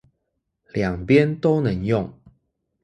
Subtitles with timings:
[0.73, 2.11] 兩邊都能用